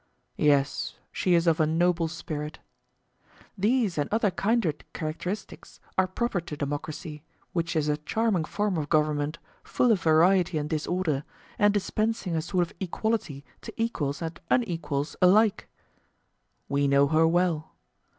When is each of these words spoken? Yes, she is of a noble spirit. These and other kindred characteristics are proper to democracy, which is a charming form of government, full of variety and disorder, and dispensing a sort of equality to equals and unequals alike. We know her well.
Yes, 0.39 0.95
she 1.11 1.35
is 1.35 1.45
of 1.45 1.59
a 1.59 1.67
noble 1.67 2.07
spirit. 2.07 2.57
These 3.55 3.99
and 3.99 4.09
other 4.11 4.31
kindred 4.31 4.83
characteristics 4.93 5.79
are 5.95 6.07
proper 6.07 6.41
to 6.41 6.57
democracy, 6.57 7.21
which 7.53 7.75
is 7.75 7.87
a 7.87 7.97
charming 7.97 8.45
form 8.45 8.77
of 8.77 8.89
government, 8.89 9.37
full 9.63 9.91
of 9.91 10.01
variety 10.01 10.57
and 10.57 10.67
disorder, 10.71 11.23
and 11.59 11.71
dispensing 11.71 12.35
a 12.35 12.41
sort 12.41 12.63
of 12.65 12.73
equality 12.79 13.45
to 13.61 13.71
equals 13.79 14.23
and 14.23 14.41
unequals 14.49 15.15
alike. 15.21 15.69
We 16.67 16.87
know 16.87 17.05
her 17.09 17.27
well. 17.27 17.75